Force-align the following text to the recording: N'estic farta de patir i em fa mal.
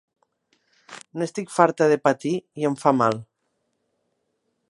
N'estic 1.23 1.53
farta 1.57 1.89
de 1.91 1.99
patir 2.07 2.33
i 2.63 2.67
em 2.71 2.79
fa 2.85 2.95
mal. 3.03 3.23